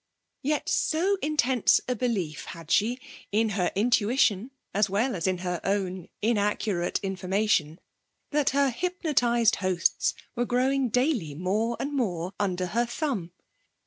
[0.41, 2.99] Yet so intense a belief had she
[3.31, 7.79] in her intuition as well as in her own inaccurate information
[8.31, 13.31] that her hypnotised hosts were growing daily more and more under her thumb.